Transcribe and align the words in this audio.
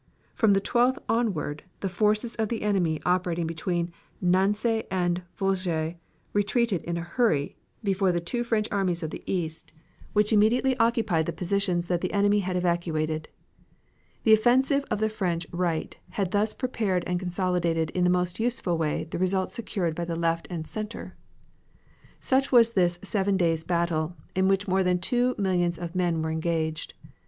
From 0.33 0.53
the 0.53 0.61
12th 0.61 0.97
onward 1.07 1.61
the 1.81 1.87
forces 1.87 2.35
of 2.37 2.49
the 2.49 2.63
enemy 2.63 2.99
operating 3.05 3.45
between 3.45 3.91
Nancy 4.19 4.85
and 4.89 5.17
the 5.17 5.21
Vosges 5.35 5.93
retreated 6.33 6.81
in 6.85 6.97
a 6.97 7.01
hurry 7.01 7.55
before 7.83 8.11
the 8.11 8.19
two 8.19 8.43
French 8.43 8.67
armies 8.71 9.03
of 9.03 9.11
the 9.11 9.21
East, 9.31 9.71
which 10.13 10.33
immediately 10.33 10.75
occupied 10.77 11.27
the 11.27 11.31
positions 11.33 11.85
that 11.85 12.01
the 12.01 12.13
enemy 12.13 12.39
had 12.39 12.55
evacuated. 12.57 13.29
The 14.23 14.33
offensive 14.33 14.83
of 14.89 15.01
the 15.01 15.07
French 15.07 15.45
right 15.51 15.95
had 16.09 16.31
thus 16.31 16.55
prepared 16.55 17.03
and 17.05 17.19
consolidated 17.19 17.91
in 17.91 18.03
the 18.03 18.09
most 18.09 18.39
useful 18.39 18.79
way 18.79 19.03
the 19.03 19.19
result 19.19 19.51
secured 19.51 19.93
by 19.93 20.05
the 20.05 20.15
left 20.15 20.47
and 20.49 20.65
center. 20.65 21.15
Such 22.19 22.51
was 22.51 22.71
this 22.71 22.97
seven 23.03 23.37
days' 23.37 23.63
battle, 23.63 24.15
in 24.33 24.47
which 24.47 24.67
more 24.67 24.81
than 24.81 24.97
two 24.97 25.35
millions 25.37 25.77
of 25.77 25.93
men 25.93 26.23
were 26.23 26.31
engaged. 26.31 26.95